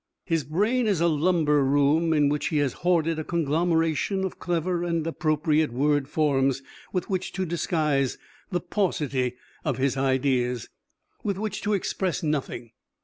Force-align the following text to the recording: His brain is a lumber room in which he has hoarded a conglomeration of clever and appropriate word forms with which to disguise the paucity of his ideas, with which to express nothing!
His 0.25 0.43
brain 0.43 0.87
is 0.87 0.99
a 0.99 1.05
lumber 1.07 1.63
room 1.63 2.11
in 2.11 2.27
which 2.27 2.47
he 2.47 2.57
has 2.57 2.73
hoarded 2.81 3.19
a 3.19 3.23
conglomeration 3.23 4.25
of 4.25 4.39
clever 4.39 4.83
and 4.83 5.05
appropriate 5.05 5.71
word 5.71 6.07
forms 6.07 6.63
with 6.91 7.07
which 7.07 7.31
to 7.33 7.45
disguise 7.45 8.17
the 8.49 8.61
paucity 8.61 9.35
of 9.63 9.77
his 9.77 9.97
ideas, 9.97 10.69
with 11.23 11.37
which 11.37 11.61
to 11.61 11.73
express 11.73 12.23
nothing! 12.23 12.71